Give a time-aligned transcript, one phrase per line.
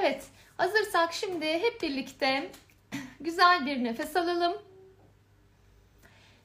[0.00, 0.24] Evet,
[0.56, 2.50] hazırsak şimdi hep birlikte
[3.20, 4.52] güzel bir nefes alalım.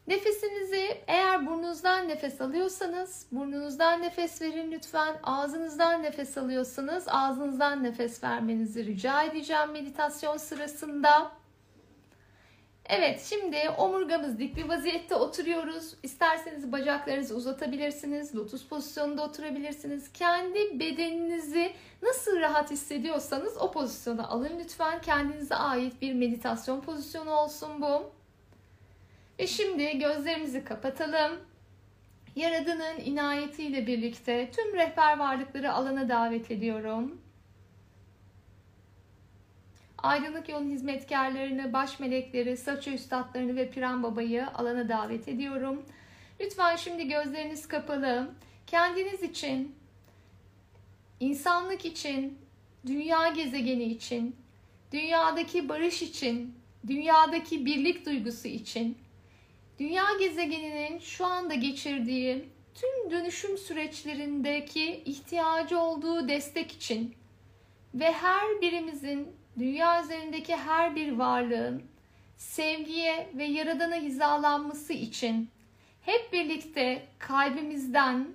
[0.08, 5.16] Nefesinizi eğer burnunuzdan nefes alıyorsanız burnunuzdan nefes verin lütfen.
[5.24, 11.32] Ağzınızdan nefes alıyorsanız ağzınızdan nefes vermenizi rica edeceğim meditasyon sırasında.
[12.90, 15.94] Evet şimdi omurgamız dik bir vaziyette oturuyoruz.
[16.04, 18.36] İsterseniz bacaklarınızı uzatabilirsiniz.
[18.36, 20.14] Lotus pozisyonunda oturabilirsiniz.
[20.14, 25.02] Kendi bedeninizi nasıl rahat hissediyorsanız o pozisyona alın lütfen.
[25.02, 28.12] Kendinize ait bir meditasyon pozisyonu olsun bu.
[29.40, 31.32] Ve şimdi gözlerimizi kapatalım.
[32.36, 37.22] Yaradan'ın inayetiyle birlikte tüm rehber varlıkları alana davet ediyorum.
[40.06, 45.86] Aydınlık yolun hizmetkarlarını, baş melekleri, saçı üstadlarını ve Piran Baba'yı alana davet ediyorum.
[46.40, 48.30] Lütfen şimdi gözleriniz kapalı.
[48.68, 49.76] Kendiniz için,
[51.20, 52.38] insanlık için,
[52.86, 54.36] dünya gezegeni için,
[54.92, 56.56] dünyadaki barış için,
[56.88, 58.98] dünyadaki birlik duygusu için,
[59.80, 67.16] dünya gezegeninin şu anda geçirdiği tüm dönüşüm süreçlerindeki ihtiyacı olduğu destek için
[67.94, 71.84] ve her birimizin dünya üzerindeki her bir varlığın
[72.38, 75.50] sevgiye ve yaradana hizalanması için
[76.02, 78.28] hep birlikte kalbimizden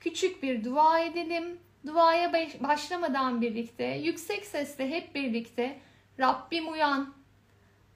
[0.00, 1.58] küçük bir dua edelim.
[1.86, 5.78] Duaya başlamadan birlikte yüksek sesle hep birlikte
[6.20, 7.14] Rabbim uyan.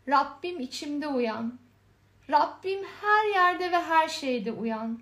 [0.09, 1.59] Rabbim içimde uyan.
[2.31, 5.01] Rabbim her yerde ve her şeyde uyan.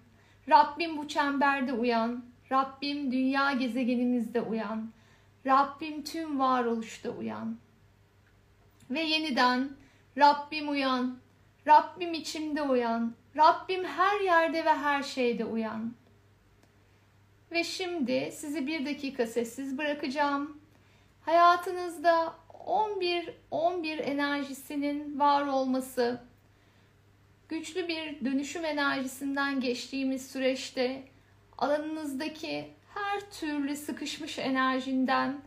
[0.48, 2.24] Rabbim bu çemberde uyan.
[2.52, 4.90] Rabbim dünya gezegenimizde uyan.
[5.48, 7.56] Rabbim tüm varoluşta uyan.
[8.90, 9.70] Ve yeniden
[10.18, 11.18] Rabbim uyan.
[11.66, 13.14] Rabbim içimde uyan.
[13.36, 15.94] Rabbim her yerde ve her şeyde uyan.
[17.52, 20.60] Ve şimdi sizi bir dakika sessiz bırakacağım.
[21.20, 22.34] Hayatınızda
[22.66, 26.20] 11 11 enerjisinin var olması,
[27.48, 31.02] güçlü bir dönüşüm enerjisinden geçtiğimiz süreçte
[31.58, 35.40] alanınızdaki her türlü sıkışmış enerjinden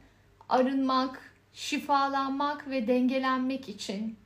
[0.49, 4.17] arınmak, şifalanmak ve dengelenmek için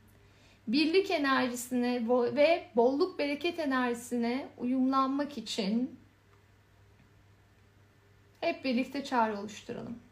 [0.68, 6.00] birlik enerjisine ve bolluk bereket enerjisine uyumlanmak için
[8.40, 10.05] hep birlikte çağrı oluşturalım.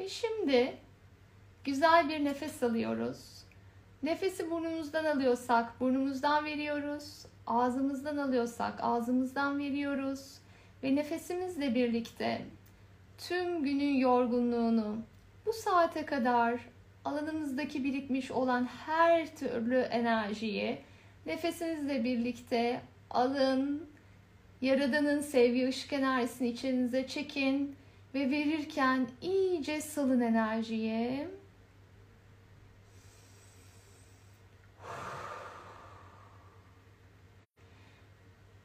[0.00, 0.74] Ve şimdi
[1.64, 3.44] güzel bir nefes alıyoruz.
[4.02, 7.26] Nefesi burnumuzdan alıyorsak burnumuzdan veriyoruz.
[7.46, 10.38] Ağzımızdan alıyorsak ağzımızdan veriyoruz.
[10.82, 12.42] Ve nefesimizle birlikte
[13.18, 14.96] tüm günün yorgunluğunu
[15.46, 16.60] bu saate kadar
[17.04, 20.78] alanımızdaki birikmiş olan her türlü enerjiyi
[21.26, 22.80] nefesinizle birlikte
[23.10, 23.88] alın.
[24.60, 27.76] Yaradanın sevgi ışık enerjisini içinize çekin
[28.14, 31.28] ve verirken iyice salın enerjiyi.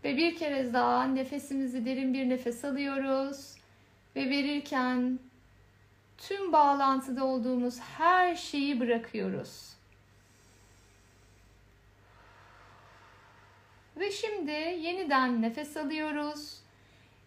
[0.03, 3.55] Ve bir kere daha nefesimizi derin bir nefes alıyoruz.
[4.15, 5.19] Ve verirken
[6.17, 9.75] tüm bağlantıda olduğumuz her şeyi bırakıyoruz.
[13.97, 16.64] Ve şimdi yeniden nefes alıyoruz.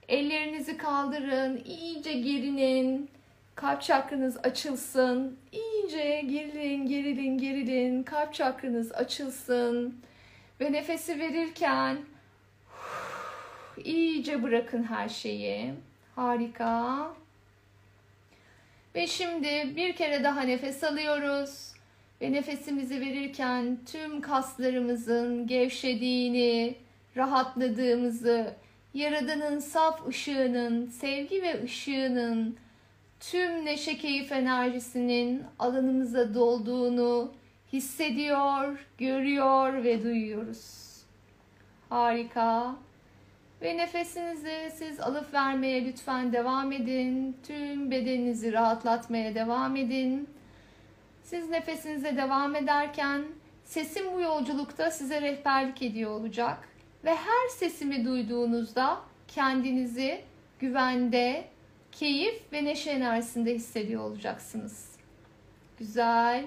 [0.08, 3.10] Ellerinizi kaldırın, iyice gerinin.
[3.54, 5.38] Kalp çakranız açılsın.
[5.52, 8.02] İyice gerilin, gerilin, gerilin.
[8.02, 10.00] Kalp çakranız açılsın.
[10.60, 11.98] Ve nefesi verirken
[13.84, 15.74] iyice bırakın her şeyi.
[16.16, 17.10] Harika.
[18.94, 21.72] Ve şimdi bir kere daha nefes alıyoruz.
[22.20, 26.74] Ve nefesimizi verirken tüm kaslarımızın gevşediğini,
[27.16, 28.54] rahatladığımızı,
[28.94, 32.56] Yaradan'ın saf ışığının, sevgi ve ışığının
[33.20, 37.32] tüm neşe keyif enerjisinin alanımıza dolduğunu
[37.72, 40.88] hissediyor, görüyor ve duyuyoruz.
[41.88, 42.76] Harika.
[43.62, 47.36] Ve nefesinizi siz alıp vermeye lütfen devam edin.
[47.46, 50.28] Tüm bedeninizi rahatlatmaya devam edin.
[51.22, 53.24] Siz nefesinize devam ederken
[53.64, 56.67] sesim bu yolculukta size rehberlik ediyor olacak.
[57.04, 60.20] Ve her sesimi duyduğunuzda kendinizi
[60.58, 61.44] güvende,
[61.92, 64.96] keyif ve neşe enerjisinde hissediyor olacaksınız.
[65.78, 66.44] Güzel.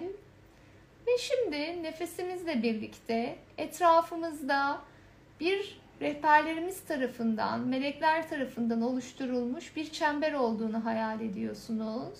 [1.07, 4.81] Ve şimdi nefesimizle birlikte etrafımızda
[5.39, 12.19] bir rehberlerimiz tarafından, melekler tarafından oluşturulmuş bir çember olduğunu hayal ediyorsunuz.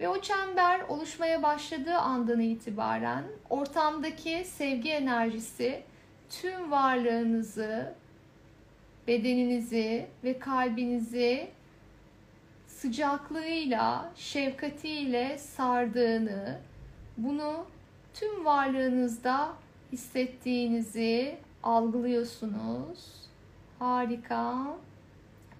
[0.00, 5.82] Ve o çember oluşmaya başladığı andan itibaren ortamdaki sevgi enerjisi
[6.30, 7.94] tüm varlığınızı,
[9.08, 11.48] bedeninizi ve kalbinizi
[12.66, 16.58] sıcaklığıyla, şefkatiyle sardığını,
[17.16, 17.66] bunu
[18.14, 19.52] tüm varlığınızda
[19.92, 23.24] hissettiğinizi algılıyorsunuz.
[23.78, 24.76] Harika.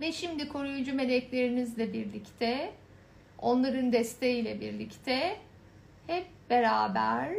[0.00, 2.72] Ve şimdi koruyucu meleklerinizle birlikte,
[3.38, 5.36] onların desteğiyle birlikte
[6.06, 7.34] hep beraber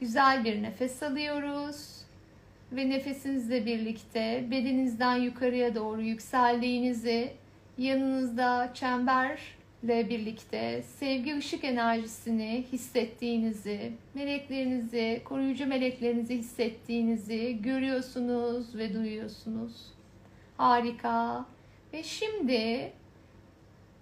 [0.00, 2.03] güzel bir nefes alıyoruz
[2.72, 7.32] ve nefesinizle birlikte bedeninizden yukarıya doğru yükseldiğinizi,
[7.78, 19.94] yanınızda çemberle birlikte sevgi ışık enerjisini hissettiğinizi, meleklerinizi, koruyucu meleklerinizi hissettiğinizi görüyorsunuz ve duyuyorsunuz.
[20.56, 21.46] Harika.
[21.92, 22.92] Ve şimdi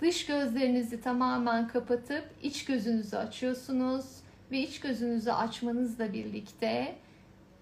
[0.00, 4.05] dış gözlerinizi tamamen kapatıp iç gözünüzü açıyorsunuz
[4.50, 6.94] ve iç gözünüzü açmanızla birlikte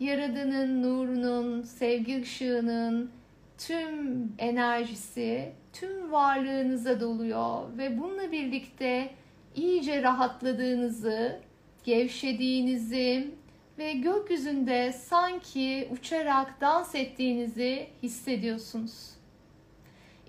[0.00, 3.10] Yaradan'ın nurunun, sevgi ışığının
[3.58, 9.10] tüm enerjisi tüm varlığınıza doluyor ve bununla birlikte
[9.54, 11.40] iyice rahatladığınızı,
[11.84, 13.30] gevşediğinizi
[13.78, 19.10] ve gökyüzünde sanki uçarak dans ettiğinizi hissediyorsunuz.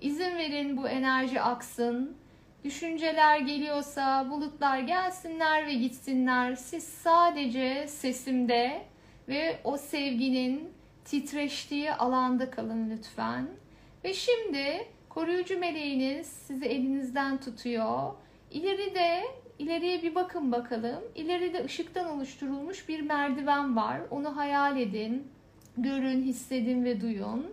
[0.00, 2.16] İzin verin bu enerji aksın.
[2.64, 6.54] Düşünceler geliyorsa bulutlar gelsinler ve gitsinler.
[6.54, 8.91] Siz sadece sesimde
[9.28, 10.70] ve o sevginin
[11.04, 13.46] titreştiği alanda kalın lütfen.
[14.04, 18.12] Ve şimdi koruyucu meleğiniz sizi elinizden tutuyor.
[18.50, 19.22] İleride
[19.58, 21.00] ileriye bir bakın bakalım.
[21.14, 24.00] İleride ışıktan oluşturulmuş bir merdiven var.
[24.10, 25.28] Onu hayal edin.
[25.76, 27.46] Görün, hissedin ve duyun.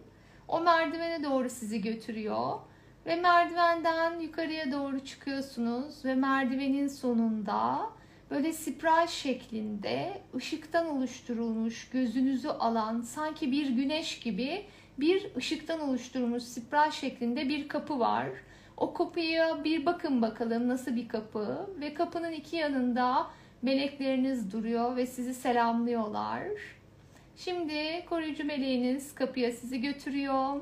[0.47, 2.59] O merdivene doğru sizi götürüyor.
[3.05, 7.89] Ve merdivenden yukarıya doğru çıkıyorsunuz ve merdivenin sonunda
[8.31, 14.65] böyle spiral şeklinde ışıktan oluşturulmuş gözünüzü alan sanki bir güneş gibi
[14.99, 18.27] bir ışıktan oluşturulmuş spiral şeklinde bir kapı var.
[18.77, 23.27] O kapıya bir bakın bakalım nasıl bir kapı ve kapının iki yanında
[23.61, 26.43] melekleriniz duruyor ve sizi selamlıyorlar.
[27.35, 30.61] Şimdi koruyucu meleğiniz kapıya sizi götürüyor.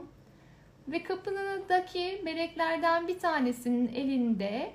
[0.88, 4.72] Ve kapınındaki meleklerden bir tanesinin elinde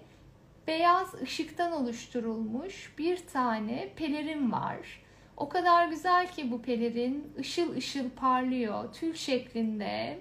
[0.66, 5.02] beyaz ışıktan oluşturulmuş bir tane pelerin var.
[5.36, 10.18] O kadar güzel ki bu pelerin ışıl ışıl parlıyor tül şeklinde.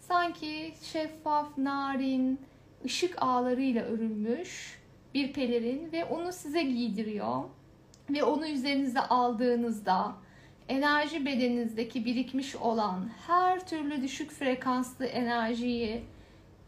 [0.00, 2.40] Sanki şeffaf, narin,
[2.84, 4.80] ışık ağlarıyla örülmüş
[5.14, 7.42] bir pelerin ve onu size giydiriyor.
[8.10, 10.12] Ve onu üzerinize aldığınızda
[10.68, 16.02] enerji bedeninizdeki birikmiş olan her türlü düşük frekanslı enerjiyi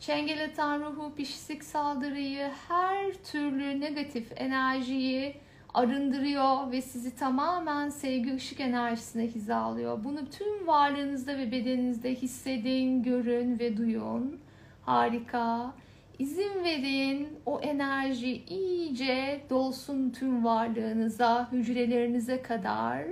[0.01, 5.37] Çengelatan ruhu, pişsik saldırıyı, her türlü negatif enerjiyi
[5.75, 10.05] arındırıyor ve sizi tamamen sevgi ışık enerjisine hizalıyor.
[10.05, 14.41] Bunu tüm varlığınızda ve bedeninizde hissedin, görün ve duyun.
[14.83, 15.75] Harika.
[16.19, 23.05] İzin verin o enerji iyice dolsun tüm varlığınıza, hücrelerinize kadar.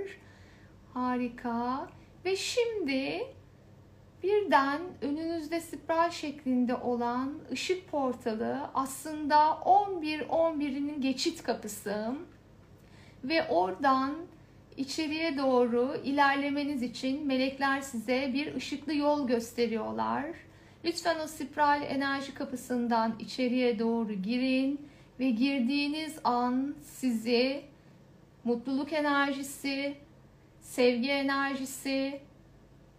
[0.93, 1.87] Harika.
[2.25, 3.21] Ve şimdi
[4.23, 12.15] Birden önünüzde spiral şeklinde olan ışık portalı aslında 11-11'inin geçit kapısı
[13.23, 14.15] ve oradan
[14.77, 20.25] içeriye doğru ilerlemeniz için melekler size bir ışıklı yol gösteriyorlar.
[20.85, 24.87] Lütfen o spiral enerji kapısından içeriye doğru girin
[25.19, 27.61] ve girdiğiniz an sizi
[28.43, 29.95] mutluluk enerjisi,
[30.59, 32.21] sevgi enerjisi,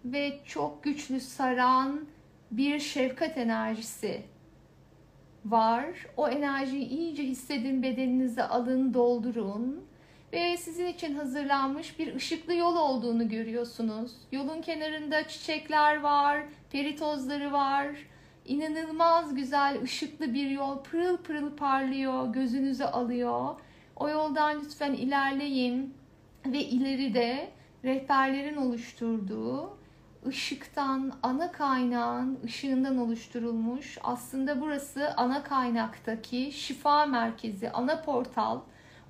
[0.05, 2.05] ve çok güçlü saran
[2.51, 4.23] bir şefkat enerjisi
[5.45, 5.85] var.
[6.17, 9.85] O enerjiyi iyice hissedin, bedeninize alın, doldurun.
[10.33, 14.13] Ve sizin için hazırlanmış bir ışıklı yol olduğunu görüyorsunuz.
[14.33, 17.89] Yolun kenarında çiçekler var, peri tozları var.
[18.45, 23.55] İnanılmaz güzel, ışıklı bir yol pırıl pırıl parlıyor, gözünüzü alıyor.
[23.97, 25.95] O yoldan lütfen ilerleyin
[26.47, 27.51] ve ileride
[27.85, 29.84] rehberlerin oluşturduğu
[30.27, 33.99] ışıktan, ana kaynağın ışığından oluşturulmuş.
[34.03, 38.61] Aslında burası ana kaynaktaki şifa merkezi, ana portal,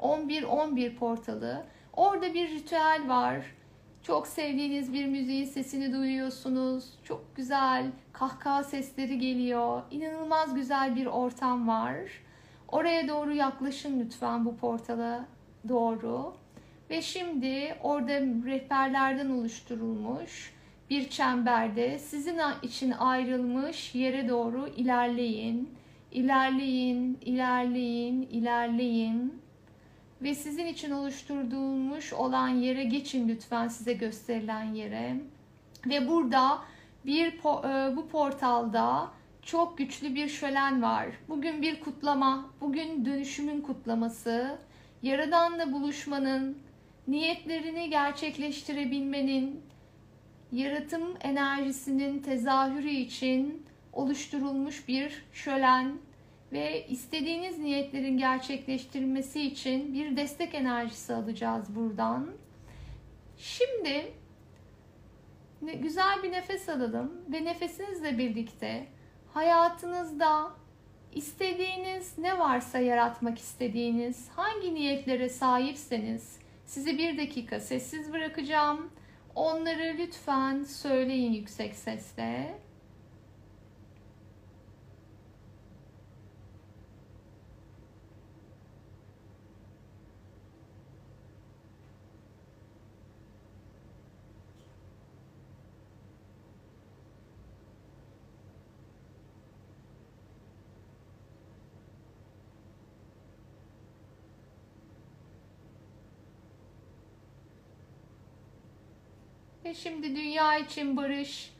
[0.00, 1.64] 11-11 portalı.
[1.92, 3.44] Orada bir ritüel var.
[4.02, 6.99] Çok sevdiğiniz bir müziğin sesini duyuyorsunuz.
[7.04, 9.83] Çok güzel kahkaha sesleri geliyor.
[9.90, 11.97] İnanılmaz güzel bir ortam var.
[12.68, 15.25] Oraya doğru yaklaşın lütfen bu portala
[15.68, 16.35] doğru.
[16.90, 20.53] Ve şimdi orada rehberlerden oluşturulmuş
[20.90, 25.74] bir çemberde sizin için ayrılmış yere doğru ilerleyin.
[26.12, 29.42] İlerleyin, ilerleyin, ilerleyin.
[30.22, 35.16] Ve sizin için oluşturulmuş olan yere geçin lütfen size gösterilen yere.
[35.86, 36.58] Ve burada
[37.06, 39.10] bir e, bu portalda
[39.42, 41.06] çok güçlü bir şölen var.
[41.28, 44.58] Bugün bir kutlama, bugün dönüşümün kutlaması,
[45.02, 46.58] Yaradan'la buluşmanın,
[47.08, 49.60] niyetlerini gerçekleştirebilmenin,
[50.54, 55.99] yaratım enerjisinin tezahürü için oluşturulmuş bir şölen
[56.52, 62.30] ve istediğiniz niyetlerin gerçekleştirilmesi için bir destek enerjisi alacağız buradan.
[63.37, 64.12] Şimdi
[65.62, 68.87] güzel bir nefes alalım ve nefesinizle birlikte
[69.34, 70.50] hayatınızda
[71.12, 78.90] istediğiniz ne varsa yaratmak istediğiniz hangi niyetlere sahipseniz sizi bir dakika sessiz bırakacağım
[79.34, 82.63] Onları lütfen söyleyin yüksek sesle.
[109.64, 111.52] Ve şimdi dünya için barış,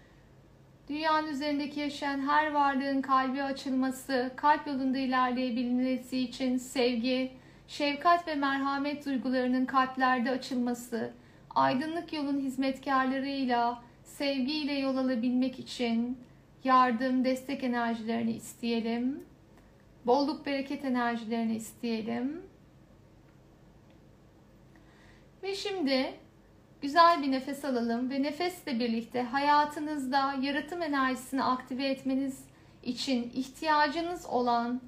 [0.88, 7.32] dünyanın üzerindeki yaşayan her varlığın kalbi açılması, kalp yolunda ilerleyebilmesi için sevgi,
[7.68, 11.12] şefkat ve merhamet duygularının kalplerde açılması,
[11.54, 16.18] aydınlık yolun hizmetkarlarıyla, sevgiyle yol alabilmek için
[16.64, 19.25] yardım, destek enerjilerini isteyelim.
[20.06, 22.42] Bolluk, bereket enerjilerini isteyelim.
[25.42, 26.14] Ve şimdi
[26.84, 32.44] Güzel bir nefes alalım ve nefesle birlikte hayatınızda yaratım enerjisini aktive etmeniz
[32.82, 34.80] için ihtiyacınız olan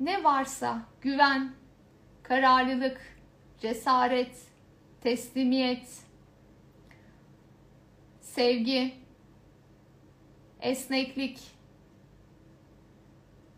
[0.00, 1.52] ne varsa güven,
[2.22, 3.00] kararlılık,
[3.60, 4.46] cesaret,
[5.00, 6.04] teslimiyet,
[8.20, 8.94] sevgi,
[10.60, 11.40] esneklik,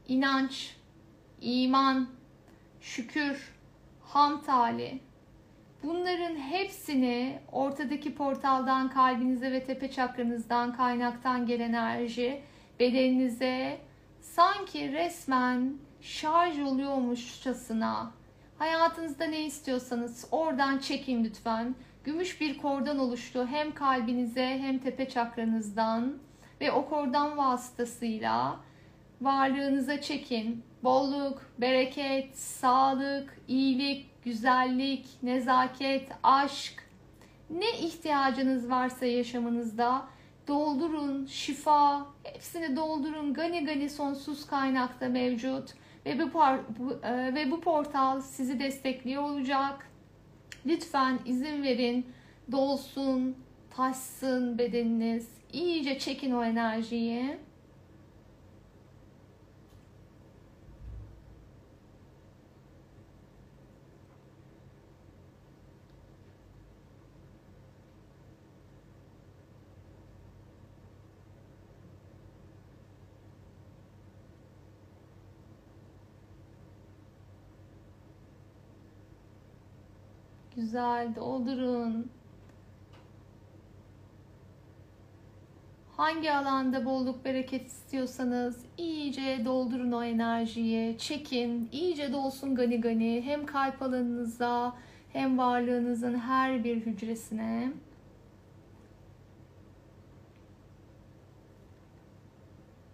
[0.09, 0.77] inanç,
[1.41, 2.09] iman,
[2.81, 3.55] şükür,
[4.01, 5.01] ham tali,
[5.83, 12.43] Bunların hepsini ortadaki portaldan kalbinize ve tepe çakranızdan kaynaktan gelen enerji
[12.81, 13.79] bedeninize
[14.21, 18.13] sanki resmen şarj oluyormuşçasına
[18.59, 21.75] hayatınızda ne istiyorsanız oradan çekin lütfen.
[22.05, 26.19] Gümüş bir kordan oluştu hem kalbinize hem tepe çakranızdan
[26.61, 28.61] ve o kordan vasıtasıyla
[29.21, 30.63] varlığınıza çekin.
[30.85, 36.85] Bolluk, bereket, sağlık, iyilik, güzellik, nezaket, aşk,
[37.51, 40.07] ne ihtiyacınız varsa yaşamınızda
[40.49, 43.35] doldurun, şifa, hepsini doldurun.
[43.35, 45.75] Gani gani sonsuz kaynakta mevcut
[46.07, 46.33] ve bu,
[46.79, 49.91] bu e, ve bu portal sizi destekliyor olacak.
[50.67, 52.07] Lütfen izin verin,
[52.53, 53.37] dolsun,
[53.71, 55.29] taşsın bedeniniz.
[55.53, 57.39] İyice çekin o enerjiyi.
[80.69, 82.11] Güzel doldurun.
[85.97, 90.99] Hangi alanda bolluk bereket istiyorsanız iyice doldurun o enerjiyi.
[90.99, 91.69] Çekin.
[91.73, 93.23] iyice dolsun gani gani.
[93.23, 94.77] Hem kalp alanınıza
[95.13, 97.73] hem varlığınızın her bir hücresine.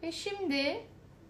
[0.03, 0.81] Ve şimdi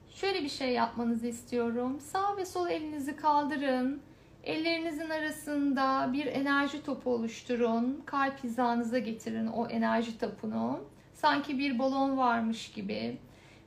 [0.08, 2.00] şöyle bir şey yapmanızı istiyorum.
[2.00, 4.02] Sağ ve sol elinizi kaldırın.
[4.44, 8.02] Ellerinizin arasında bir enerji topu oluşturun.
[8.06, 10.80] Kalp hizanıza getirin o enerji topunu.
[11.12, 13.18] Sanki bir balon varmış gibi.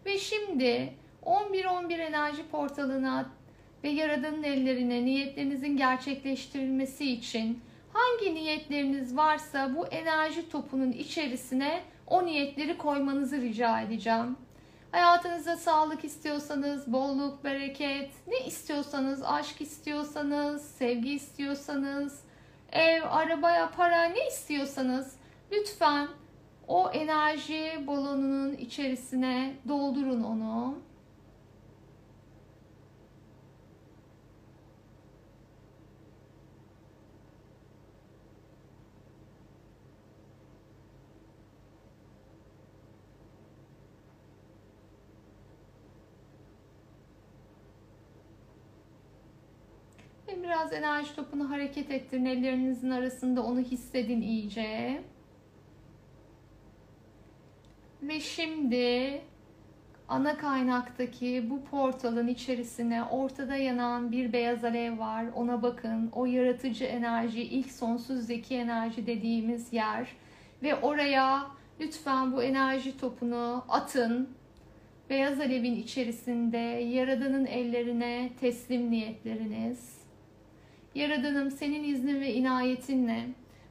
[0.06, 0.94] Ve şimdi
[1.26, 3.30] 11-11 enerji portalına
[3.84, 7.62] ve Yaradan'ın ellerine niyetlerinizin gerçekleştirilmesi için
[7.94, 14.38] hangi niyetleriniz varsa bu enerji topunun içerisine o niyetleri koymanızı rica edeceğim.
[14.92, 22.22] Hayatınızda sağlık istiyorsanız, bolluk, bereket, ne istiyorsanız, aşk istiyorsanız, sevgi istiyorsanız,
[22.72, 25.16] ev, araba, para ne istiyorsanız
[25.52, 26.08] lütfen
[26.68, 30.76] o enerji balonunun içerisine doldurun onu.
[50.28, 52.26] Ve biraz enerji topunu hareket ettirin.
[52.26, 55.02] Ellerinizin arasında onu hissedin iyice.
[58.02, 59.22] Ve şimdi
[60.08, 65.26] ana kaynaktaki bu portalın içerisine ortada yanan bir beyaz alev var.
[65.36, 66.10] Ona bakın.
[66.12, 70.08] O yaratıcı enerji, ilk sonsuz zeki enerji dediğimiz yer.
[70.64, 71.48] Ve oraya
[71.80, 74.30] lütfen bu enerji topunu atın.
[75.10, 79.97] Beyaz alevin içerisinde Yaradan'ın ellerine teslim niyetleriniz.
[80.98, 83.28] Yaradanım senin iznin ve inayetinle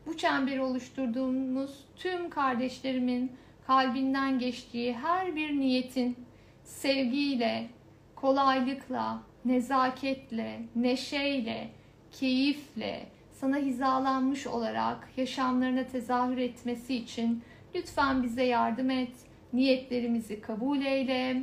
[0.07, 3.33] bu çemberi oluşturduğumuz tüm kardeşlerimin
[3.67, 6.17] kalbinden geçtiği her bir niyetin
[6.65, 7.69] sevgiyle,
[8.15, 11.71] kolaylıkla, nezaketle, neşeyle,
[12.13, 17.43] keyifle sana hizalanmış olarak yaşamlarına tezahür etmesi için
[17.75, 19.13] lütfen bize yardım et.
[19.53, 21.43] Niyetlerimizi kabul eyle.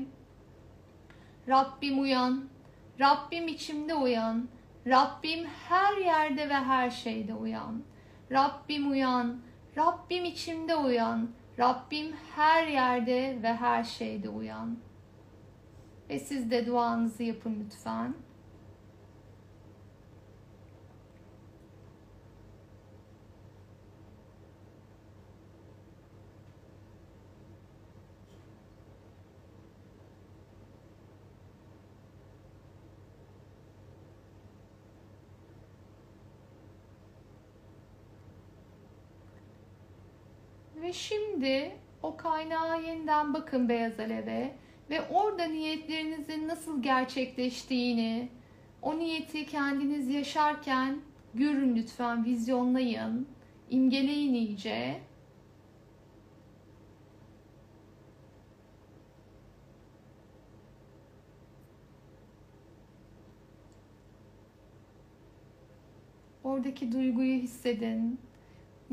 [1.47, 2.43] Rabbim uyan.
[2.99, 4.47] Rabbim içimde uyan.
[4.87, 7.83] Rabbim her yerde ve her şeyde uyan.
[8.31, 9.39] Rabbim uyan.
[9.77, 11.29] Rabbim içimde uyan.
[11.59, 14.77] Rabbim her yerde ve her şeyde uyan.
[16.09, 18.13] Ve siz de duanızı yapın lütfen.
[40.83, 44.51] Ve şimdi o kaynağa yeniden bakın beyaz aleve
[44.89, 48.29] ve orada niyetlerinizin nasıl gerçekleştiğini,
[48.81, 50.99] o niyeti kendiniz yaşarken
[51.33, 53.27] görün lütfen, vizyonlayın,
[53.69, 54.99] imgeleyin iyice.
[66.43, 68.19] Oradaki duyguyu hissedin.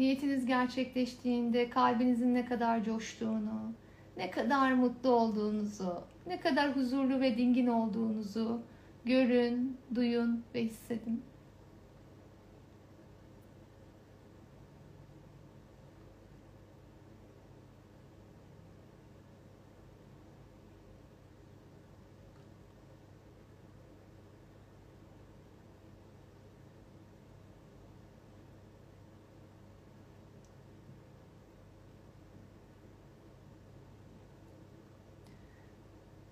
[0.01, 3.73] Niyetiniz gerçekleştiğinde kalbinizin ne kadar coştuğunu,
[4.17, 8.63] ne kadar mutlu olduğunuzu, ne kadar huzurlu ve dingin olduğunuzu
[9.05, 11.23] görün, duyun ve hissedin.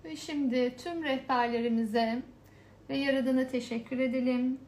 [0.09, 2.21] Ve şimdi tüm rehberlerimize
[2.89, 4.59] ve Yaradan'a teşekkür edelim.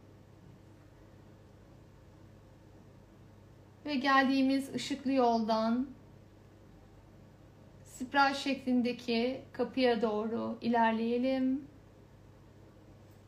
[3.85, 5.87] Ve geldiğimiz ışıklı yoldan
[7.83, 11.65] spiral şeklindeki kapıya doğru ilerleyelim.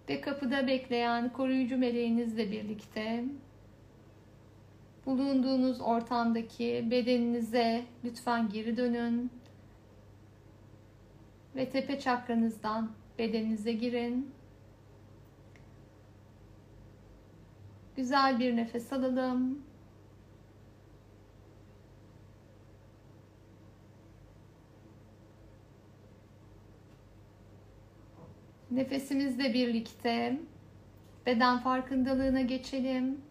[0.09, 3.25] Ve kapıda bekleyen koruyucu meleğinizle birlikte
[5.05, 9.31] bulunduğunuz ortamdaki bedeninize lütfen geri dönün
[11.55, 14.31] ve tepe çakranızdan bedeninize girin.
[17.95, 19.63] Güzel bir nefes alalım.
[28.71, 30.39] Nefesimizle birlikte
[31.25, 33.21] beden farkındalığına geçelim.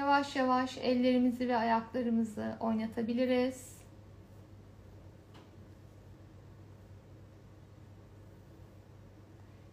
[0.00, 3.76] Yavaş yavaş ellerimizi ve ayaklarımızı oynatabiliriz.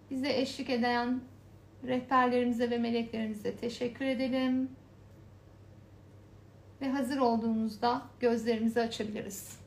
[0.10, 1.22] Bize eşlik eden
[1.84, 4.72] rehberlerimize ve meleklerimize teşekkür edelim.
[6.82, 9.60] Ve hazır olduğunuzda gözlerimizi açabiliriz.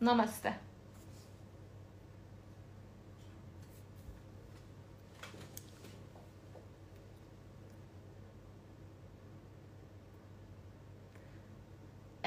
[0.00, 0.71] Namaste.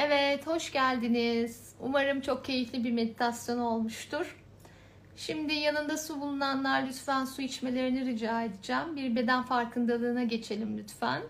[0.08, 1.76] Evet, hoş geldiniz.
[1.80, 4.38] Umarım çok keyifli bir meditasyon olmuştur.
[5.16, 8.96] Şimdi yanında su bulunanlar lütfen su içmelerini rica edeceğim.
[8.96, 11.22] Bir beden farkındalığına geçelim lütfen.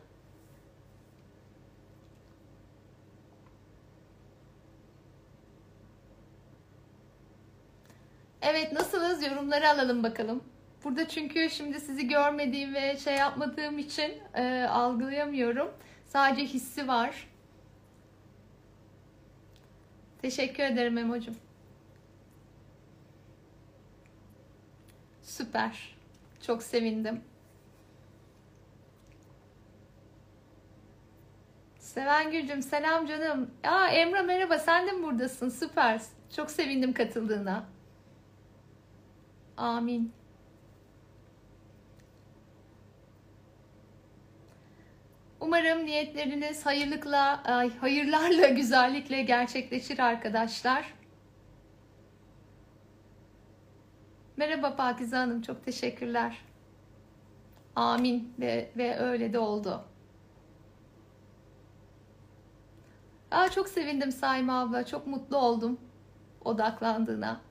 [8.42, 9.24] Evet nasılız?
[9.24, 10.44] Yorumları alalım bakalım.
[10.84, 15.72] Burada çünkü şimdi sizi görmediğim ve şey yapmadığım için e, algılayamıyorum.
[16.08, 17.35] Sadece hissi var.
[20.26, 21.36] Teşekkür ederim Emo'cum.
[25.22, 25.96] Süper.
[26.42, 27.22] Çok sevindim.
[31.80, 33.52] Seven Gülcüm selam canım.
[33.64, 35.50] Aa Emre merhaba sen de mi buradasın?
[35.50, 36.02] Süper.
[36.36, 37.66] Çok sevindim katıldığına.
[39.58, 40.14] Amin.
[45.46, 47.44] Umarım niyetleriniz hayırlıkla,
[47.80, 50.94] hayırlarla, güzellikle gerçekleşir arkadaşlar.
[54.38, 56.38] Merhaba Pakize Hanım, çok teşekkürler.
[57.76, 59.84] Amin ve, ve öyle de oldu.
[63.32, 65.80] Aa, çok sevindim Sayma abla, çok mutlu oldum
[66.46, 67.42] odaklandığına.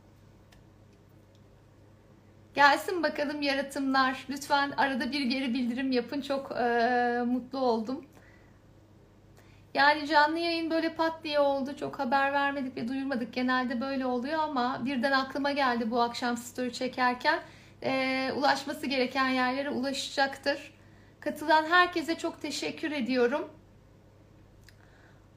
[2.55, 4.27] Gelsin bakalım yaratımlar.
[4.31, 6.21] Lütfen arada bir geri bildirim yapın.
[6.21, 8.05] Çok e, mutlu oldum.
[9.75, 11.77] Yani canlı yayın böyle pat diye oldu.
[11.77, 13.33] Çok haber vermedik ve duyurmadık.
[13.33, 17.41] Genelde böyle oluyor ama birden aklıma geldi bu akşam story çekerken.
[17.83, 20.75] E, ulaşması gereken yerlere ulaşacaktır.
[21.21, 23.51] Katılan herkese çok teşekkür ediyorum.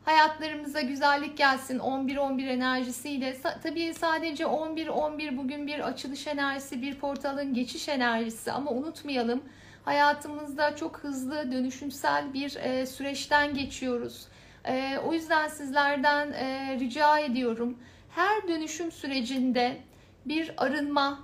[0.08, 3.38] Hayatlarımıza güzellik gelsin 11-11 enerjisiyle.
[3.64, 9.44] Tabii sadece 11-11 bugün bir açılış enerjisi, bir portalın geçiş enerjisi ama unutmayalım
[9.86, 14.28] hayatımızda çok hızlı dönüşümsel bir e, süreçten geçiyoruz.
[14.66, 17.78] E, o yüzden sizlerden e, rica ediyorum
[18.10, 19.78] her dönüşüm sürecinde
[20.26, 21.20] bir arınma,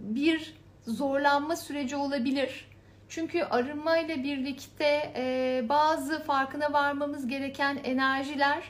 [0.00, 0.54] bir
[0.86, 2.75] zorlanma süreci olabilir
[3.08, 8.62] çünkü arınma ile birlikte e, bazı farkına varmamız gereken enerjiler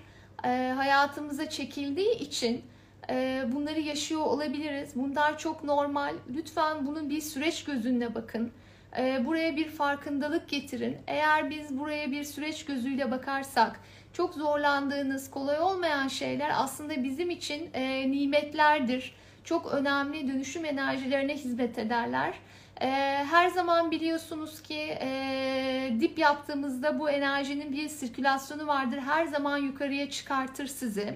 [0.45, 2.65] e, hayatımıza çekildiği için
[3.11, 4.91] e, bunları yaşıyor olabiliriz.
[4.95, 6.15] Bunlar çok normal.
[6.35, 8.53] Lütfen bunun bir süreç gözünle bakın.
[8.99, 10.97] E, buraya bir farkındalık getirin.
[11.07, 13.81] Eğer biz buraya bir süreç gözüyle bakarsak
[14.13, 19.15] çok zorlandığınız, kolay olmayan şeyler aslında bizim için e, nimetlerdir.
[19.45, 22.35] Çok önemli dönüşüm enerjilerine hizmet ederler.
[22.81, 22.87] E,
[23.31, 28.99] her zaman biliyorsunuz ki e, dip yaptığımızda bu enerjinin bir sirkülasyonu vardır.
[28.99, 31.15] Her zaman yukarıya çıkartır sizi.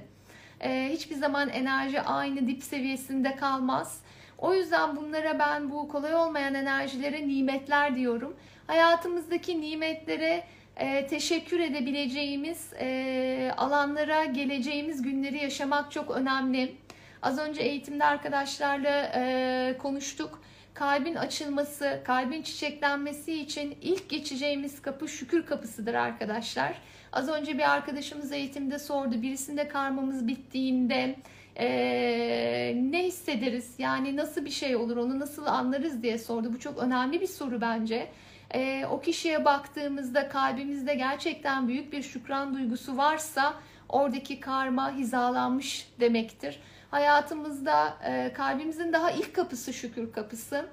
[0.60, 4.00] E, hiçbir zaman enerji aynı dip seviyesinde kalmaz.
[4.38, 8.36] O yüzden bunlara ben bu kolay olmayan enerjilere nimetler diyorum.
[8.66, 10.44] Hayatımızdaki nimetlere
[10.76, 16.76] e, teşekkür edebileceğimiz e, alanlara geleceğimiz günleri yaşamak çok önemli.
[17.22, 20.42] Az önce eğitimde arkadaşlarla e, konuştuk
[20.80, 26.74] kalbin açılması, kalbin çiçeklenmesi için ilk geçeceğimiz kapı şükür kapısıdır arkadaşlar.
[27.12, 29.22] Az önce bir arkadaşımız eğitimde sordu.
[29.22, 31.16] Birisinde karmamız bittiğinde
[31.56, 33.74] ee, ne hissederiz?
[33.78, 34.96] Yani nasıl bir şey olur?
[34.96, 36.52] Onu nasıl anlarız diye sordu.
[36.52, 38.08] Bu çok önemli bir soru bence.
[38.54, 43.54] Ee, o kişiye baktığımızda kalbimizde gerçekten büyük bir şükran duygusu varsa
[43.88, 46.60] oradaki karma hizalanmış demektir.
[46.90, 50.66] Hayatımızda e, kalbimizin daha ilk kapısı şükür kapısı.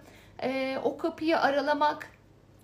[0.44, 2.10] E, o kapıyı aralamak,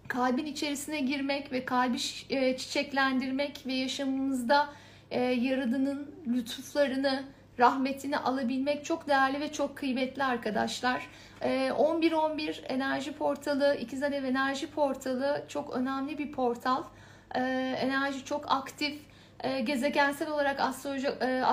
[0.07, 1.97] kalbin içerisine girmek ve kalbi
[2.29, 4.69] e, çiçeklendirmek ve yaşamımızda
[5.11, 7.23] e, Yaradan'ın lütuflarını,
[7.59, 11.07] rahmetini alabilmek çok değerli ve çok kıymetli arkadaşlar.
[11.41, 16.83] 11-11 e, enerji portalı, İkizler Ev enerji portalı çok önemli bir portal.
[17.35, 17.39] E,
[17.81, 19.12] enerji çok aktif
[19.43, 21.43] e, gezegensel olarak astroloji, e,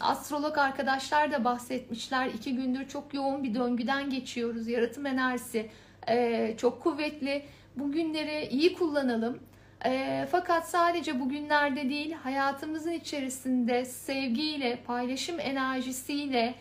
[0.00, 2.26] astrolog arkadaşlar da bahsetmişler.
[2.26, 4.68] İki gündür çok yoğun bir döngüden geçiyoruz.
[4.68, 5.70] Yaratım enerjisi
[6.08, 7.42] e, çok kuvvetli.
[7.76, 9.38] Bu günleri iyi kullanalım.
[9.84, 16.54] E, fakat sadece bugünlerde değil hayatımızın içerisinde sevgiyle, paylaşım enerjisiyle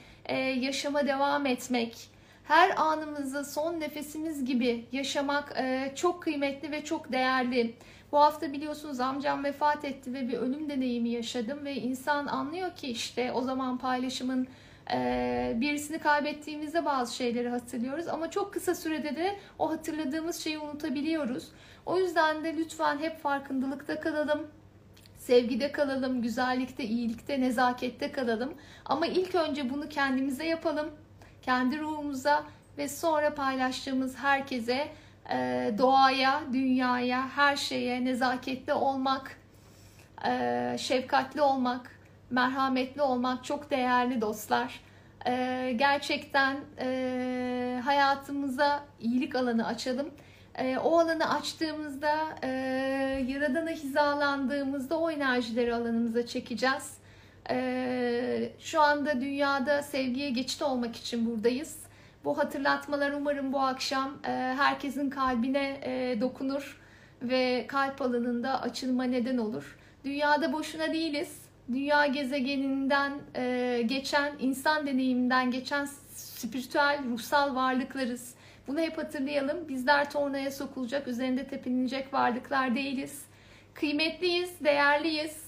[0.59, 2.09] yaşama devam etmek,
[2.47, 7.75] her anımızı son nefesimiz gibi yaşamak e, çok kıymetli ve çok değerli.
[8.11, 12.87] Bu hafta biliyorsunuz amcam vefat etti ve bir ölüm deneyimi yaşadım ve insan anlıyor ki
[12.87, 14.47] işte o zaman paylaşımın
[14.93, 21.51] e, birisini kaybettiğimizde bazı şeyleri hatırlıyoruz ama çok kısa sürede de o hatırladığımız şeyi unutabiliyoruz.
[21.85, 24.47] O yüzden de lütfen hep farkındalıkta kalalım.
[25.15, 28.53] Sevgide kalalım, güzellikte, iyilikte, nezakette kalalım.
[28.85, 30.91] Ama ilk önce bunu kendimize yapalım.
[31.47, 32.43] Kendi ruhumuza
[32.77, 34.87] ve sonra paylaştığımız herkese
[35.31, 39.37] e, doğaya, dünyaya, her şeye nezaketli olmak,
[40.27, 41.91] e, şefkatli olmak,
[42.29, 44.79] merhametli olmak çok değerli dostlar.
[45.27, 50.09] Ee, gerçekten e, hayatımıza iyilik alanı açalım.
[50.55, 52.47] E, o alanı açtığımızda, e,
[53.27, 56.97] Yaradan'a hizalandığımızda o enerjileri alanımıza çekeceğiz.
[57.49, 61.77] E, şu anda dünyada sevgiye geçit olmak için buradayız.
[62.25, 66.79] Bu hatırlatmalar umarım bu akşam e, herkesin kalbine e, dokunur
[67.21, 69.77] ve kalp alanında açılma neden olur.
[70.05, 71.41] Dünyada boşuna değiliz.
[71.71, 78.35] Dünya gezegeninden e, geçen, insan deneyiminden geçen spiritüel, ruhsal varlıklarız.
[78.67, 79.67] Bunu hep hatırlayalım.
[79.69, 83.25] Bizler tornaya sokulacak, üzerinde tepinilecek varlıklar değiliz.
[83.73, 85.46] Kıymetliyiz, değerliyiz,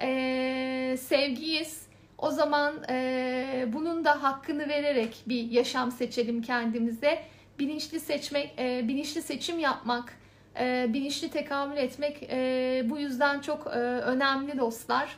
[0.00, 1.86] e, sevgiyiz.
[2.18, 7.18] O zaman e, bunun da hakkını vererek bir yaşam seçelim kendimize.
[7.58, 10.18] Bilinçli seçmek, e, bilinçli seçim yapmak,
[10.60, 15.16] e, bilinçli tekamül etmek e, bu yüzden çok e, önemli dostlar.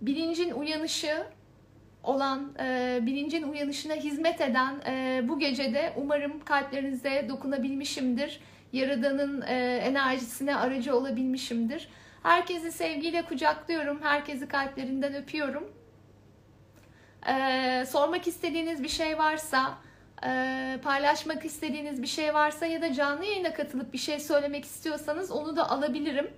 [0.00, 1.24] Bilincin uyanışı
[2.02, 8.40] olan, e, bilincin uyanışına hizmet eden e, bu gecede umarım kalplerinize dokunabilmişimdir.
[8.72, 11.88] Yaradan'ın e, enerjisine aracı olabilmişimdir.
[12.22, 14.02] Herkesi sevgiyle kucaklıyorum.
[14.02, 15.72] Herkesi kalplerinden öpüyorum.
[17.28, 19.78] E, sormak istediğiniz bir şey varsa,
[20.26, 25.30] e, paylaşmak istediğiniz bir şey varsa ya da canlı yayına katılıp bir şey söylemek istiyorsanız
[25.30, 26.30] onu da alabilirim.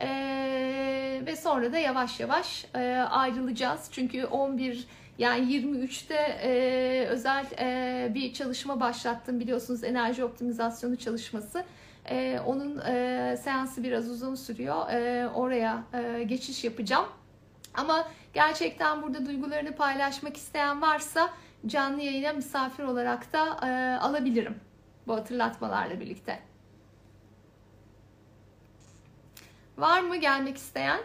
[0.00, 2.78] Ee, ve sonra da yavaş yavaş e,
[3.10, 3.88] ayrılacağız.
[3.92, 4.86] Çünkü 11
[5.18, 11.64] yani 23'te e, özel e, bir çalışma başlattım biliyorsunuz enerji optimizasyonu çalışması.
[12.10, 14.90] E, onun e, seansı biraz uzun sürüyor.
[14.90, 17.06] E, oraya e, geçiş yapacağım.
[17.74, 21.30] Ama gerçekten burada duygularını paylaşmak isteyen varsa
[21.66, 24.60] canlı yayına misafir olarak da e, alabilirim
[25.06, 26.38] bu hatırlatmalarla birlikte.
[29.78, 31.00] Var mı gelmek isteyen?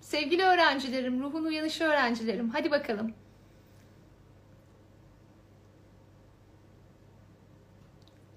[0.00, 2.50] Sevgili öğrencilerim, ruhun uyanışı öğrencilerim.
[2.50, 3.14] Hadi bakalım.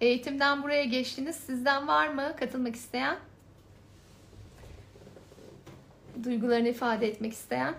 [0.01, 1.36] Eğitimden buraya geçtiniz.
[1.36, 3.17] Sizden var mı katılmak isteyen?
[6.23, 7.75] Duygularını ifade etmek isteyen?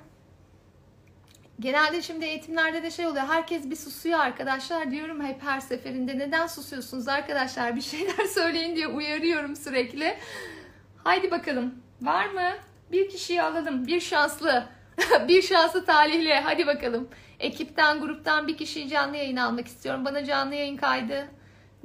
[1.61, 3.25] Genelde şimdi eğitimlerde de şey oluyor.
[3.27, 4.91] Herkes bir susuyor arkadaşlar.
[4.91, 7.77] Diyorum hep her seferinde neden susuyorsunuz arkadaşlar?
[7.77, 10.19] Bir şeyler söyleyin diye uyarıyorum sürekli.
[11.05, 11.75] Haydi bakalım.
[12.03, 12.51] Var mı?
[12.93, 13.87] Bir kişiyi alalım.
[13.87, 14.69] Bir şanslı.
[15.29, 16.35] bir şanslı talihli.
[16.35, 17.09] Hadi bakalım.
[17.41, 20.05] Ekipten, gruptan bir kişiyi canlı yayın almak istiyorum.
[20.05, 21.29] Bana canlı yayın kaydı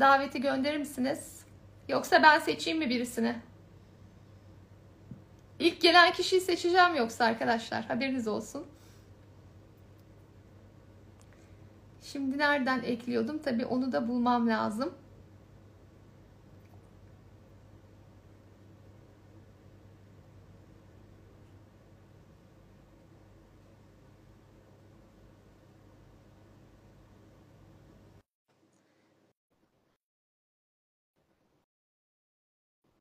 [0.02, 1.46] daveti gönderir misiniz?
[1.90, 3.36] Yoksa ben seçeyim mi birisini?
[5.60, 7.86] İlk gelen kişiyi seçeceğim yoksa arkadaşlar.
[7.86, 8.66] Haberiniz olsun.
[12.02, 13.40] Şimdi nereden ekliyordum?
[13.40, 14.94] Tabii onu da bulmam lazım.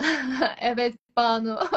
[0.60, 1.60] evet Banu.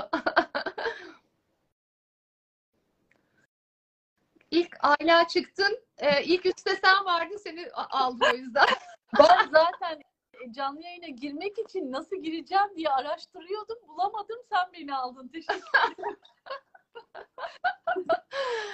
[4.51, 5.79] İlk Ayla çıktın.
[5.97, 7.37] Ee, ilk üstte sen vardın.
[7.37, 8.65] Seni aldı o yüzden.
[9.19, 10.01] Ben zaten
[10.51, 13.77] canlı yayına girmek için nasıl gireceğim diye araştırıyordum.
[13.87, 14.39] Bulamadım.
[14.51, 15.27] Sen beni aldın.
[15.27, 15.55] Teşekkür
[15.93, 16.17] ederim.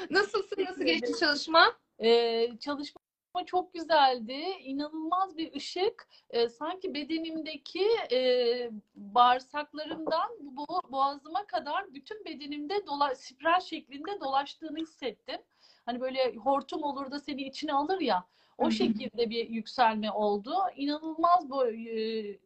[0.10, 0.66] Nasılsın?
[0.66, 1.76] Nasıl geçti çalışma?
[2.00, 3.02] Ee, çalışma
[3.46, 4.44] çok güzeldi.
[4.64, 6.08] İnanılmaz bir ışık.
[6.30, 15.42] Ee, sanki bedenimdeki e, bağırsaklarımdan bu boğazıma kadar bütün bedenimde dola, spiral şeklinde dolaştığını hissettim.
[15.86, 18.26] Hani böyle hortum olur da seni içine alır ya.
[18.58, 18.72] O Hı-hı.
[18.72, 20.56] şekilde bir yükselme oldu.
[20.76, 22.40] İnanılmaz bu e,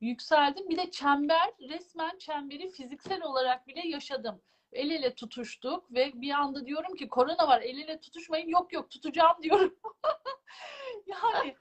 [0.00, 0.68] yükseldim.
[0.68, 4.40] Bir de çember, resmen çemberi fiziksel olarak bile yaşadım.
[4.72, 8.48] El ele tutuştuk ve bir anda diyorum ki korona var el ele tutuşmayın.
[8.48, 9.76] Yok yok tutacağım diyorum.
[11.06, 11.56] yani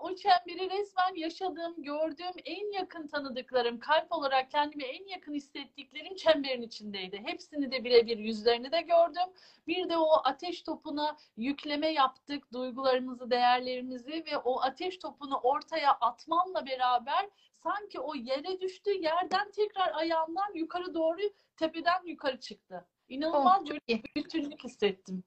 [0.00, 6.62] o çemberi resmen yaşadığım, gördüğüm, en yakın tanıdıklarım, kalp olarak kendimi en yakın hissettiklerim çemberin
[6.62, 7.22] içindeydi.
[7.24, 9.32] Hepsini de birebir yüzlerini de gördüm.
[9.66, 16.66] Bir de o ateş topuna yükleme yaptık, duygularımızı, değerlerimizi ve o ateş topunu ortaya atmamla
[16.66, 17.26] beraber
[17.66, 21.20] sanki o yere düştü, yerden tekrar ayağından yukarı doğru,
[21.56, 22.86] tepeden yukarı çıktı.
[23.08, 25.24] İnanılmaz oh, bir bütünlük hissettim.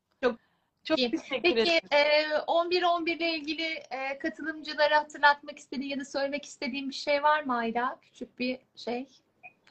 [0.83, 1.11] Çok İyi.
[1.11, 1.87] teşekkür Peki ederim.
[1.91, 7.43] e, 11-11 ile ilgili e, katılımcılara hatırlatmak istediğin ya da söylemek istediğin bir şey var
[7.43, 7.99] mı Ayla?
[8.01, 9.07] Küçük bir şey.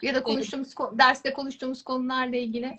[0.02, 2.78] Ya da konuştuğumuz, derste konuştuğumuz konularla ilgili.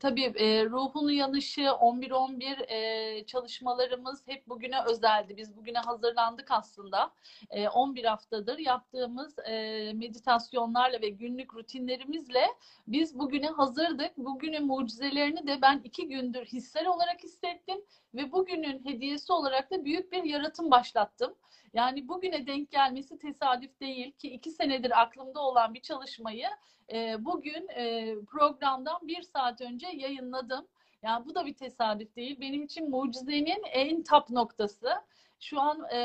[0.00, 5.36] Tabii e, ruhun uyanışı 11-11 e, çalışmalarımız hep bugüne özeldi.
[5.36, 7.10] Biz bugüne hazırlandık aslında.
[7.50, 9.52] E, 11 haftadır yaptığımız e,
[9.94, 12.46] meditasyonlarla ve günlük rutinlerimizle
[12.88, 14.16] biz bugüne hazırdık.
[14.16, 17.78] Bugünün mucizelerini de ben iki gündür hissel olarak hissettim
[18.14, 21.34] ve bugünün hediyesi olarak da büyük bir yaratım başlattım.
[21.78, 26.48] Yani bugüne denk gelmesi tesadüf değil ki iki senedir aklımda olan bir çalışmayı
[26.92, 30.66] e, bugün e, programdan bir saat önce yayınladım.
[31.02, 32.40] Yani bu da bir tesadüf değil.
[32.40, 34.88] Benim için mucizenin en tap noktası.
[35.40, 35.98] Şu an e,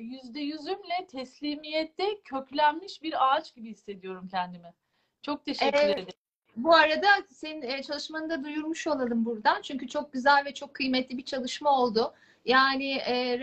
[0.00, 4.74] yüzde yüzümle teslimiyette köklenmiş bir ağaç gibi hissediyorum kendimi.
[5.22, 5.98] Çok teşekkür Evet.
[5.98, 6.18] ederim.
[6.56, 9.62] Bu arada senin e, çalışmanı da duyurmuş olalım buradan.
[9.62, 12.14] Çünkü çok güzel ve çok kıymetli bir çalışma oldu.
[12.44, 13.40] Yani e,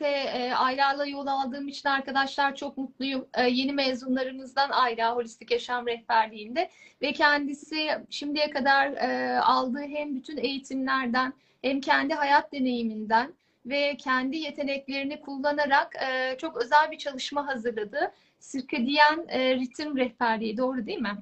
[0.00, 3.28] rehberlikte e, Ayla'la yol aldığım için arkadaşlar çok mutluyum.
[3.34, 6.70] E, yeni mezunlarımızdan Ayla Holistik Yaşam Rehberliği'nde
[7.02, 13.34] ve kendisi şimdiye kadar e, aldığı hem bütün eğitimlerden hem kendi hayat deneyiminden
[13.66, 18.12] ve kendi yeteneklerini kullanarak e, çok özel bir çalışma hazırladı.
[18.38, 21.16] Sirkadiyen e, ritim rehberliği doğru değil mi?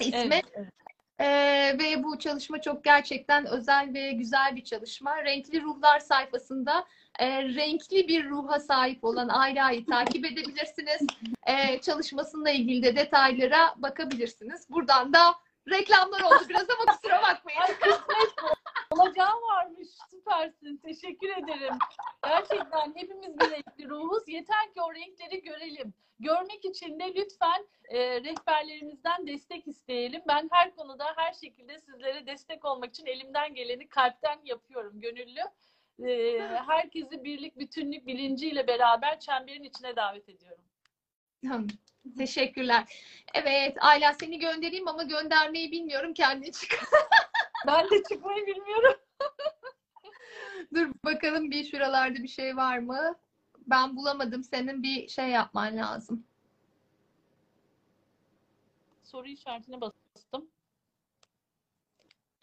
[0.00, 0.14] ismi.
[0.14, 0.72] Evet, evet.
[1.20, 5.24] Ee, ve bu çalışma çok gerçekten özel ve güzel bir çalışma.
[5.24, 6.84] Renkli Ruhlar sayfasında
[7.18, 11.06] e, renkli bir ruha sahip olan Ayla'yı takip edebilirsiniz.
[11.46, 14.70] Ee, çalışmasıyla ilgili de detaylara bakabilirsiniz.
[14.70, 15.34] Buradan da
[15.70, 17.60] reklamlar oldu biraz ama kusura bakmayın.
[17.60, 18.26] Ay
[18.90, 19.88] olacağı varmış.
[20.10, 20.76] Süpersin.
[20.76, 21.74] Teşekkür ederim.
[22.24, 24.28] Gerçekten hepimiz bir renkli ruhuz.
[24.28, 25.94] Yeter ki o renkleri görelim.
[26.20, 30.22] Görmek için de lütfen e, rehberlerimizden destek isteyelim.
[30.28, 35.00] Ben her konuda, her şekilde sizlere destek olmak için elimden geleni kalpten yapıyorum.
[35.00, 35.40] Gönüllü.
[36.06, 40.64] E, herkesi birlik, bütünlük bilinciyle beraber çemberin içine davet ediyorum.
[41.42, 41.66] Tamam.
[42.18, 42.84] Teşekkürler.
[43.34, 46.14] Evet Ayla seni göndereyim ama göndermeyi bilmiyorum.
[46.14, 46.80] Kendin çık.
[47.66, 49.00] Ben de çıkmayı bilmiyorum.
[50.74, 53.16] Dur bakalım bir şuralarda bir şey var mı?
[53.66, 54.44] Ben bulamadım.
[54.44, 56.26] Senin bir şey yapman lazım.
[59.04, 60.07] Soru işaretine bastım.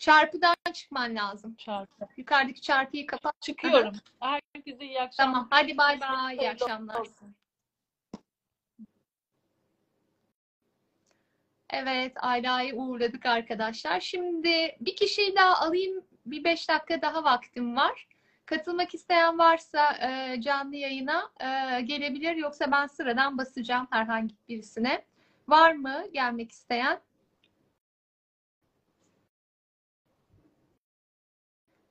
[0.06, 1.56] Çarpıdan çıkman lazım.
[1.56, 2.08] Çarpı.
[2.18, 3.42] Yukarıdaki çarpıyı kapat.
[3.42, 3.94] Çıkıyorum.
[4.20, 5.34] Herkese iyi akşamlar.
[5.34, 5.48] Tamam.
[5.50, 6.36] Hadi bay bay.
[6.36, 7.00] İyi akşamlar.
[7.00, 7.36] olsun.
[11.70, 14.00] Evet, Ayla'yı uğurladık arkadaşlar.
[14.00, 16.06] Şimdi bir kişiyi daha alayım.
[16.26, 18.08] Bir beş dakika daha vaktim var.
[18.46, 22.36] Katılmak isteyen varsa e, canlı yayına e, gelebilir.
[22.36, 25.06] Yoksa ben sıradan basacağım herhangi birisine.
[25.48, 27.02] Var mı gelmek isteyen?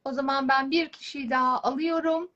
[0.04, 2.30] O zaman ben bir kişiyi daha alıyorum.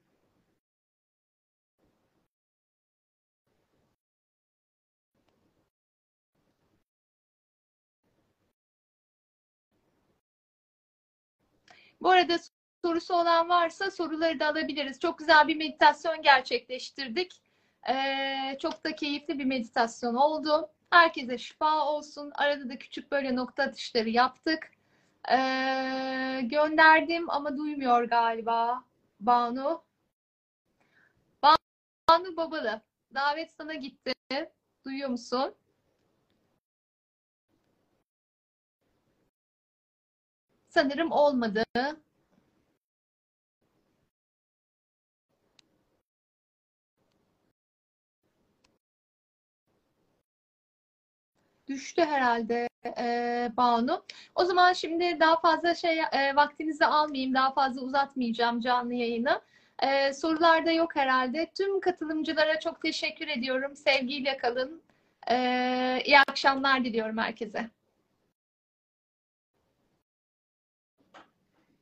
[12.00, 12.37] Bu arada
[12.85, 15.00] sorusu olan varsa soruları da alabiliriz.
[15.00, 17.33] Çok güzel bir meditasyon gerçekleştirdik.
[17.88, 20.70] Ee, çok da keyifli bir meditasyon oldu.
[20.90, 22.33] Herkese şifa olsun.
[22.35, 24.70] Arada da küçük böyle nokta atışları yaptık.
[25.30, 28.84] Ee, gönderdim ama duymuyor galiba
[29.20, 29.84] Banu.
[32.08, 32.80] Banu Babalı.
[33.14, 34.12] Davet sana gitti.
[34.84, 35.54] Duyuyor musun?
[40.68, 41.64] Sanırım olmadı.
[51.68, 54.04] Düştü herhalde e, Banu.
[54.35, 59.40] O zaman şimdi daha fazla şey e, vaktinizi almayayım, daha fazla uzatmayacağım canlı yayını.
[59.83, 61.50] E, sorularda yok herhalde.
[61.57, 63.76] Tüm katılımcılara çok teşekkür ediyorum.
[63.76, 64.83] Sevgiyle kalın.
[65.31, 67.70] E, iyi akşamlar diliyorum herkese.